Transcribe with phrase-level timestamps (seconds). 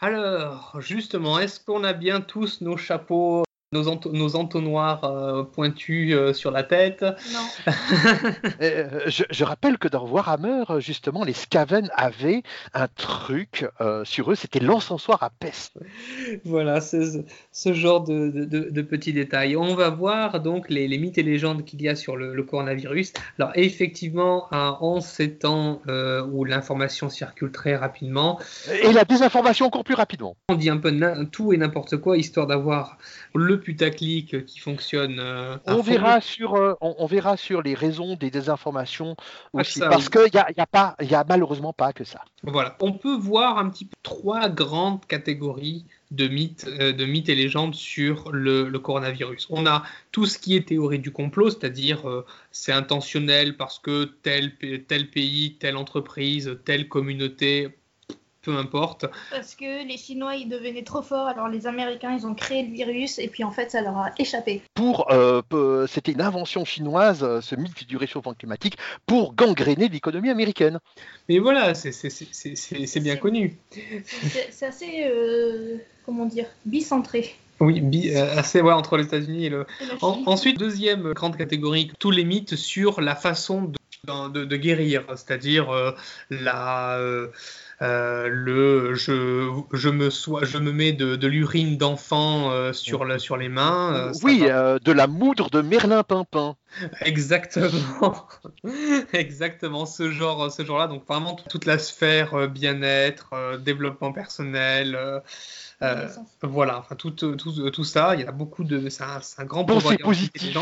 [0.00, 3.44] Alors, justement, est-ce qu'on a bien tous nos chapeaux?
[3.72, 7.02] Nos, nos entonnoirs euh, pointus euh, sur la tête.
[7.02, 7.72] Non.
[8.60, 12.42] Euh, je, rappelle que dans Warhammer, justement, les Skaven avaient
[12.74, 13.66] un truc
[14.04, 15.78] sur eux, c'était l'encensoir à peste.
[16.44, 19.56] Voilà, ce genre de, de, petits détails.
[19.56, 23.12] On va voir donc les, les mythes et légendes qu'il y a sur le, coronavirus.
[23.38, 25.80] Alors, effectivement, en ces temps
[26.30, 28.38] où l'information circule très rapidement.
[28.82, 30.36] Et la désinformation encore plus rapidement.
[30.48, 30.92] On dit un peu
[31.32, 32.98] tout et n'importe quoi, histoire d'avoir
[33.34, 35.18] le putaclic qui fonctionne.
[35.18, 40.08] Euh, on verra sur, euh, on, verra sur les raisons des désinformations ah, aussi, parce
[40.08, 42.20] qu'il n'y a, y a pas, il y a malheureusement pas que ça.
[42.42, 47.28] Voilà, on peut voir un petit peu trois grandes catégories de mythes, euh, de mythes
[47.28, 49.46] et légendes sur le, coronavirus.
[49.50, 52.02] On a tout ce qui est théorie du complot, c'est-à-dire
[52.50, 54.52] c'est intentionnel parce que tel,
[54.88, 57.68] tel pays, telle entreprise, telle communauté
[58.42, 59.06] peu importe.
[59.30, 62.72] Parce que les Chinois, ils devenaient trop forts, alors les Américains, ils ont créé le
[62.72, 64.62] virus, et puis en fait, ça leur a échappé.
[64.74, 65.42] Pour, euh,
[65.86, 70.78] c'était une invention chinoise, euh, ce mythe du réchauffement climatique, pour gangréner l'économie américaine.
[71.28, 73.58] Mais voilà, c'est bien connu.
[74.50, 77.34] C'est assez, euh, comment dire, bicentré.
[77.60, 79.66] Oui, assez ouais, entre les États-Unis et le.
[80.00, 83.70] ensuite, deuxième grande catégorie, tous les mythes sur la façon
[84.06, 85.94] de, de, guérir, c'est-à-dire
[86.30, 86.98] la
[87.82, 93.06] euh, le je, je, me sois, je me mets de, de l'urine d'enfant euh, sur,
[93.06, 93.94] le, sur les mains.
[93.94, 96.56] Euh, oui, de la moudre de Merlin Pimpin.
[97.00, 98.28] Exactement,
[99.14, 100.88] exactement ce genre, ce genre-là.
[100.88, 104.98] Donc vraiment toute la sphère bien-être, développement personnel.
[106.42, 109.64] voilà, enfin tout, tout, tout, ça, il y a beaucoup de, c'est un, un, grand
[109.64, 110.54] bon, positif.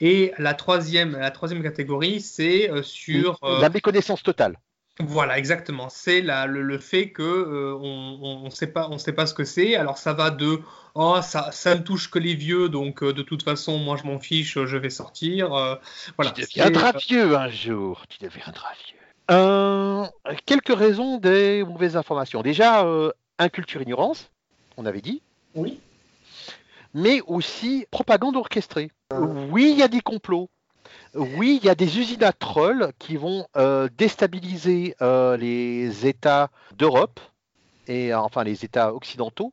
[0.00, 4.56] Et la troisième, la troisième catégorie, c'est sur la méconnaissance totale.
[5.00, 5.88] Voilà, exactement.
[5.88, 9.44] C'est le, le, fait que euh, on ne sait pas, on sait pas ce que
[9.44, 9.74] c'est.
[9.74, 10.60] Alors ça va de
[10.94, 14.06] oh ça, ça ne touche que les vieux, donc euh, de toute façon moi je
[14.06, 15.54] m'en fiche, je vais sortir.
[15.54, 15.76] Euh,
[16.16, 16.32] voilà.
[16.32, 18.04] Tu deviendras vieux un jour.
[18.08, 20.36] Tu deviendras vieux.
[20.44, 22.42] quelques raisons des mauvaises informations.
[22.42, 22.86] Déjà,
[23.38, 24.30] inculture ignorance,
[24.76, 25.22] on avait dit.
[25.54, 25.80] Oui.
[26.94, 28.90] Mais aussi propagande orchestrée.
[29.50, 30.50] Oui, il y a des complots.
[31.14, 36.50] Oui, il y a des usines à trolls qui vont euh, déstabiliser euh, les États
[36.76, 37.20] d'Europe
[37.86, 39.52] et enfin les États occidentaux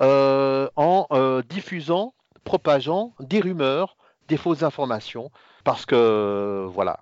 [0.00, 1.06] euh, en
[1.48, 3.96] diffusant, propageant des rumeurs,
[4.28, 5.30] des fausses informations,
[5.64, 7.00] parce que voilà,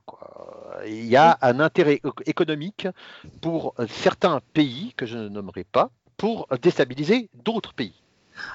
[0.86, 2.88] il y a un intérêt économique
[3.40, 8.02] pour certains pays que je ne nommerai pas pour déstabiliser d'autres pays.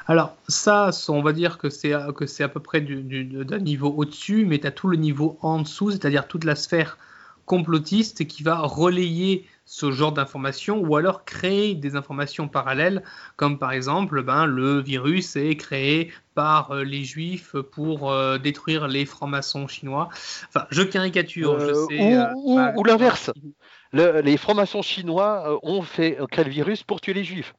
[0.07, 4.45] Alors ça, on va dire que c'est que c'est à peu près d'un niveau au-dessus,
[4.45, 6.97] mais tu as tout le niveau en dessous, c'est-à-dire toute la sphère
[7.45, 13.03] complotiste qui va relayer ce genre d'informations ou alors créer des informations parallèles,
[13.37, 18.87] comme par exemple ben, le virus est créé par euh, les juifs pour euh, détruire
[18.87, 20.09] les francs-maçons chinois.
[20.49, 22.75] Enfin, je caricature, je euh, sais.
[22.75, 23.31] Ou, l'inverse.
[23.93, 27.53] les francs-maçons chinois ont fait créer le virus pour tuer les juifs.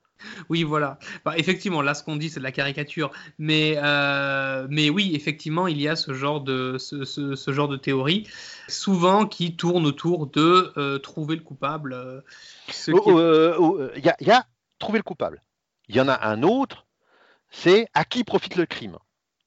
[0.49, 0.99] Oui, voilà.
[1.25, 3.11] Bah, effectivement, là, ce qu'on dit, c'est de la caricature.
[3.39, 8.29] Mais, euh, mais oui, effectivement, il y a ce genre de, ce, genre de théorie,
[8.69, 11.93] souvent qui tourne autour de euh, trouver le coupable.
[11.95, 12.21] Euh,
[12.89, 13.21] il oh,
[13.59, 14.47] oh, y, a,
[14.79, 15.43] trouver le coupable.
[15.89, 16.87] Il y en a un autre,
[17.51, 18.99] c'est à qui profite le crime.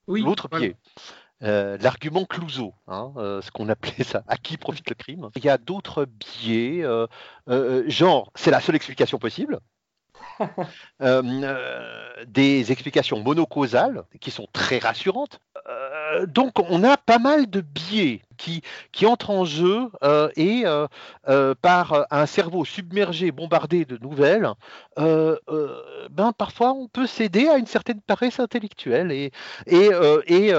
[0.08, 0.76] Oui, L'autre pied.
[1.42, 5.30] l'argument Clouseau, hein, ce qu'on appelait ça, à qui profite le crime.
[5.36, 6.86] Il y a d'autres biais,
[7.88, 9.60] genre, c'est la seule explication possible,
[11.02, 15.40] Euh, euh, des explications monocausales qui sont très rassurantes.
[15.70, 19.92] Euh, donc on a pas mal de biais qui, qui entrent en jeu
[20.36, 20.64] et
[21.62, 24.50] par un cerveau submergé, bombardé de nouvelles,
[24.98, 29.32] ben, parfois on peut céder à une certaine paresse intellectuelle et,
[29.68, 30.54] et,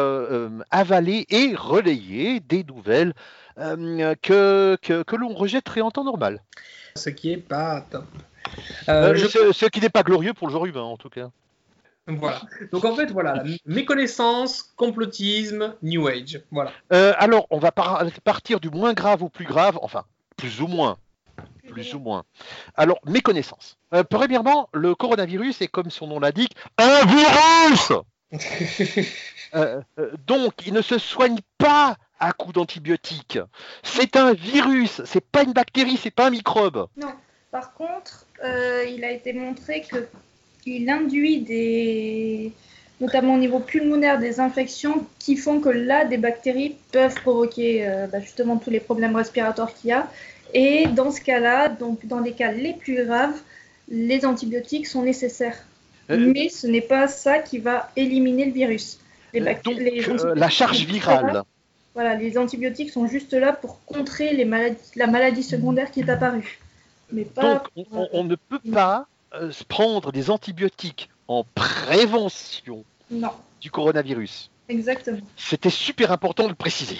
[0.71, 3.13] avaler et relayer des nouvelles
[3.57, 6.43] que, que, que l'on rejetterait en temps normal.
[6.95, 8.07] Ce qui est pas top.
[8.89, 11.31] Euh, euh, ce, qui n'est pas glorieux pour le genre humain, en tout cas.
[12.07, 12.41] Voilà.
[12.73, 16.41] Donc en fait, voilà, méconnaissance, complotisme, New Age.
[16.51, 16.73] Voilà.
[16.93, 20.05] Euh, alors, on va partir du moins grave au plus grave, enfin,
[20.37, 20.97] plus ou moins.
[21.69, 22.25] Plus ou moins.
[22.77, 23.77] Alors, méconnaissance.
[24.09, 27.93] premièrement, le coronavirus est, comme son nom l'indique, un virus
[30.27, 33.39] Donc, il ne se soigne pas à coup d'antibiotiques.
[33.83, 36.89] C'est un virus, c'est pas une bactérie, c'est pas un microbe.
[36.97, 37.13] Non.
[37.51, 39.85] Par contre, euh, il a été montré
[40.63, 42.53] qu'il induit des,
[43.01, 48.07] notamment au niveau pulmonaire, des infections qui font que là, des bactéries peuvent provoquer euh,
[48.07, 50.09] bah, justement tous les problèmes respiratoires qu'il y a.
[50.55, 53.39] Et dans ce cas-là, donc dans les cas les plus graves,
[53.89, 55.59] les antibiotiques sont nécessaires.
[56.11, 58.99] Mais ce n'est pas ça qui va éliminer le virus.
[59.35, 59.79] Donc,
[60.35, 61.43] la charge virale.
[61.93, 66.09] Voilà, les antibiotiques sont juste là pour contrer les maladies, la maladie secondaire qui est
[66.09, 66.61] apparue.
[67.13, 69.07] Mais pas Donc, on, ne peut pas
[69.69, 72.85] prendre des antibiotiques en prévention
[73.61, 74.51] du coronavirus.
[74.69, 75.19] Exactement.
[75.37, 76.99] C'était super important de le préciser.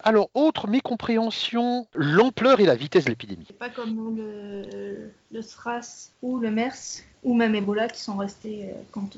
[0.00, 3.46] Alors, autre mécompréhension, l'ampleur et la vitesse de l'épidémie.
[3.58, 8.74] Pas comme le, le SRAS ou le MERS ou même Ebola qui sont restés euh,
[8.92, 9.08] quand,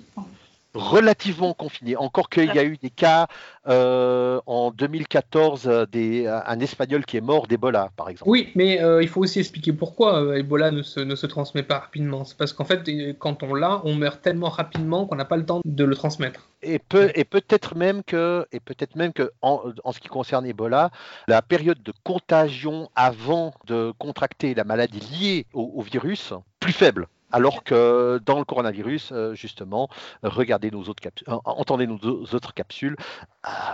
[0.77, 1.97] relativement confiné.
[1.97, 3.27] Encore qu'il y a eu des cas
[3.69, 8.31] euh, en 2014, euh, des, un Espagnol qui est mort d'Ebola, par exemple.
[8.31, 11.79] Oui, mais euh, il faut aussi expliquer pourquoi Ebola ne se, ne se transmet pas
[11.79, 12.25] rapidement.
[12.25, 12.89] C'est parce qu'en fait,
[13.19, 16.49] quand on l'a, on meurt tellement rapidement qu'on n'a pas le temps de le transmettre.
[16.63, 20.47] Et, peut, et peut-être même que, et peut-être même que en, en, ce qui concerne
[20.47, 20.91] Ebola,
[21.29, 27.07] la période de contagion avant de contracter la maladie liée au, au virus, plus faible.
[27.33, 29.89] Alors que dans le coronavirus, euh, justement,
[30.23, 32.97] regardez nos autres capsules, entendez nos autres capsules,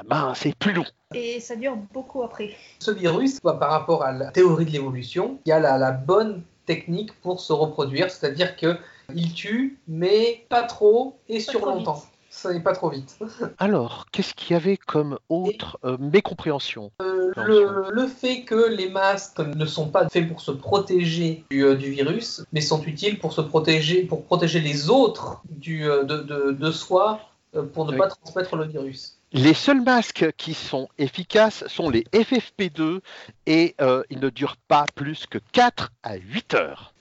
[0.07, 0.85] ben, c'est plus long.
[1.15, 2.55] Et ça dure beaucoup après.
[2.79, 7.13] Ce virus, par rapport à la théorie de l'évolution, il y a la, bonne technique
[7.21, 12.03] pour se reproduire, c'est-à-dire qu'il tue, mais pas trop et sur longtemps
[12.33, 13.19] ça n'est pas trop vite.
[13.59, 19.39] Alors, qu'est-ce qu'il y avait comme autre euh, mécompréhension euh, le, fait que les masques
[19.39, 23.43] ne sont pas faits pour se protéger du, euh, virus, mais sont utiles pour se
[23.43, 27.21] protéger, pour protéger les autres du, de, soi,
[27.75, 29.19] pour ne pas transmettre le virus.
[29.33, 33.01] Les seuls masques qui sont efficaces sont les FFP2
[33.47, 33.77] et
[34.11, 36.92] ils ne durent pas plus que 4 à 8 heures.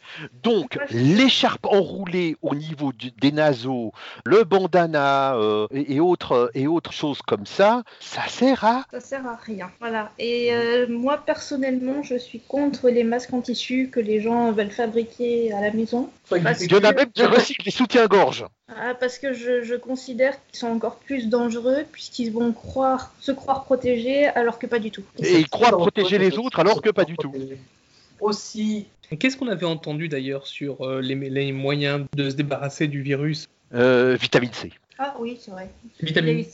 [0.43, 3.91] Donc, l'écharpe enroulée au niveau des naseaux,
[4.25, 8.85] le bandana euh, et, autres, et autres choses comme ça, ça sert à...
[8.91, 9.71] Ça sert à rien.
[9.79, 10.11] Voilà.
[10.19, 14.71] Et euh, moi, personnellement, je suis contre les masques en tissu que les gens veulent
[14.71, 16.09] fabriquer à la maison.
[16.31, 18.45] Il y en a même qui recyclent les soutiens-gorge.
[18.69, 23.65] Ah, parce que je, considère qu'ils sont encore plus dangereux puisqu'ils vont croire, se croire
[23.65, 25.03] protégés alors que pas du tout.
[25.19, 27.33] Et ils croient protéger les autres alors que pas du tout.
[28.19, 28.87] Aussi
[29.19, 33.49] Qu'est-ce qu'on avait entendu d'ailleurs sur euh, les, moyens de se débarrasser du virus?
[33.73, 34.71] Euh, Vitamine C.
[34.97, 35.69] Ah oui, c'est vrai.
[36.01, 36.45] Vitamine...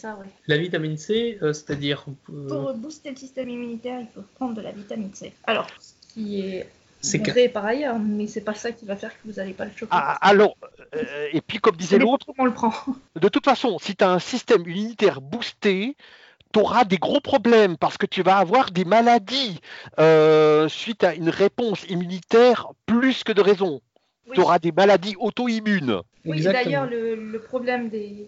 [0.47, 2.05] La vitamine C, euh, c'est-à-dire...
[2.25, 5.33] Pour booster le système immunitaire, il faut prendre de la vitamine C.
[5.45, 6.67] Alors, ce qui est
[6.99, 9.65] c'est vrai par ailleurs, mais c'est pas ça qui va faire que vous n'allez pas
[9.65, 9.91] le choper.
[9.91, 10.57] Ah, alors,
[11.31, 12.73] et puis comme disait l'autre, on le prend.
[13.15, 15.95] De toute façon, si tu as un système immunitaire boosté,
[16.57, 19.59] tu auras des gros problèmes parce que tu vas avoir des maladies
[19.99, 23.79] euh, suite à une réponse immunitaire plus que de raison.
[24.33, 26.01] Tu auras des maladies auto-immunes.
[26.25, 28.27] Oui, d'ailleurs, le, problème des,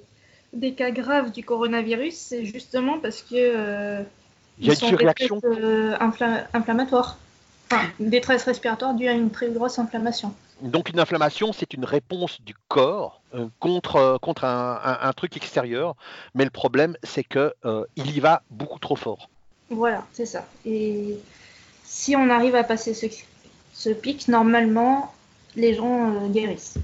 [0.53, 3.35] des, cas graves du coronavirus, c'est justement parce que.
[3.35, 4.03] Euh,
[4.59, 5.41] Il y a une surréaction.
[5.43, 5.97] Euh,
[6.53, 7.17] inflammatoire.
[7.71, 10.33] Enfin, détresse respiratoire due à une très grosse inflammation.
[10.61, 15.95] Donc une inflammation, c'est une réponse du corps euh, contre, euh, contre un, truc extérieur,
[16.35, 19.29] mais le problème, c'est que euh, il y va beaucoup trop fort.
[19.69, 20.45] Voilà, c'est ça.
[20.65, 21.17] Et
[21.83, 25.13] si on arrive à passer ce, pic, normalement,
[25.55, 26.77] les gens guérissent.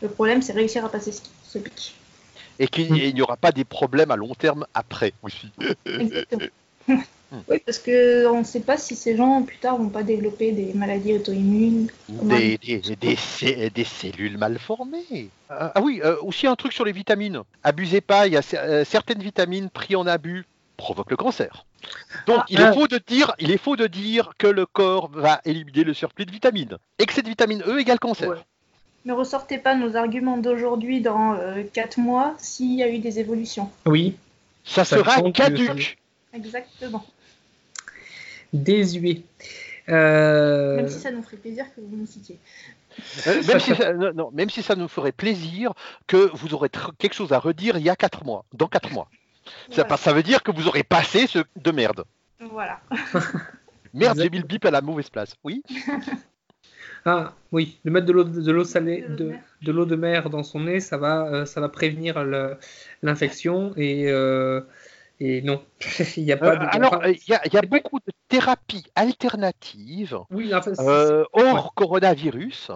[0.00, 1.94] Le problème, c'est réussir à passer ce, pic.
[2.58, 5.50] Et qu'il n'y aura pas des problèmes à long terme après aussi.
[5.84, 6.46] Exactement.
[7.32, 7.40] Hmm.
[7.48, 10.74] Oui, parce qu'on ne sait pas si ces gens, plus tard, vont pas développer des
[10.74, 11.88] maladies auto-immunes.
[12.10, 15.30] Des, des, cellules mal formées.
[15.48, 17.40] ah, ah oui, euh, aussi un truc sur les vitamines.
[17.64, 20.44] Abusez pas, il y a euh, certaines vitamines prises en abus
[20.76, 21.64] provoquent le cancer.
[22.26, 25.10] Donc ah, il, est faux de dire, il est faux de dire que le corps
[25.10, 26.76] va éliminer le surplus de vitamines.
[26.98, 28.44] Excès de vitamine E égale cancer.
[29.06, 31.34] Ne ressortez pas nos arguments d'aujourd'hui dans
[31.72, 33.70] 4 euh, mois s'il y a eu des évolutions.
[33.86, 34.16] Oui.
[34.64, 35.98] Ça, sera caduque.
[36.34, 37.04] Exactement
[38.52, 39.22] désuet.
[39.88, 42.38] Euh, même si ça nous ferait plaisir que vous nous citiez.
[43.26, 45.72] Euh, même, si ça, non, même si ça nous ferait plaisir
[46.06, 49.08] que vous aurez quelque chose à redire il y a 4 mois, dans 4 mois.
[49.70, 52.04] Ça, ça, veut dire que vous aurez passé ce de merde.
[52.50, 52.80] Voilà.
[53.94, 55.34] merde, j'ai mis le bip à la mauvaise place.
[55.42, 55.62] Oui
[57.04, 59.32] Ah oui, de mettre de l'eau de l'eau salée, de,
[59.62, 62.24] de l'eau de mer dans son nez, ça va, euh, ça va prévenir
[63.02, 64.06] l'infection et
[65.24, 65.62] et non,
[66.16, 66.56] il n'y a pas.
[66.56, 66.64] De...
[66.64, 70.18] alors, il y, a beaucoup de thérapies alternatives
[70.80, 72.72] euh, hors coronavirus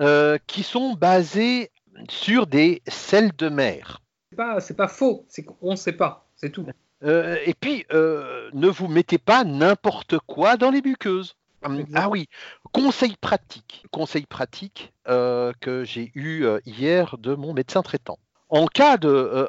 [0.00, 1.70] euh, qui sont basées
[2.10, 4.02] sur des sels de mer.
[4.30, 6.66] C'est pas, pas faux, c'est qu'on ne sait pas, c'est tout.
[7.02, 11.34] Euh, et puis, ne vous mettez pas n'importe quoi dans les muqueuses.
[11.64, 12.28] Hum, ah oui,
[12.72, 19.48] conseil pratique, conseil pratique que j'ai eu hier de mon médecin traitant en cas de,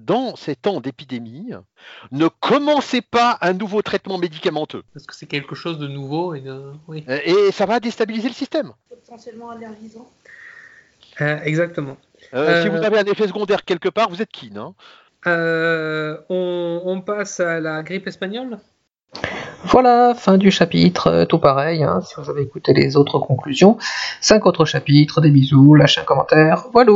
[0.00, 1.52] dans ces temps d'épidémie,
[2.10, 4.82] ne commencez pas un nouveau traitement médicamenteux.
[4.92, 6.42] Parce que c'est quelque chose de nouveau et,
[7.24, 8.72] et ça va déstabiliser le système.
[8.88, 10.08] Potentiellement allergisant.
[11.44, 11.96] exactement.
[12.32, 14.58] Si vous avez un effet secondaire quelque part, vous êtes keen.
[14.58, 14.74] Hein
[15.26, 18.58] on, passe à la grippe espagnole?
[19.64, 23.76] Voilà, fin du chapitre, euh, tout pareil, hein, si vous avez écouté les autres conclusions.
[24.20, 26.92] Cinq autres chapitres, des bisous, lâchez un commentaire, voilà